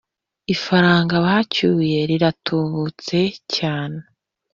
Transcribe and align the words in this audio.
Ifaranga 0.53 1.15
bacyuye 1.25 1.97
rira 2.09 2.29
tubutse 2.45 3.19
cyane 3.55 3.99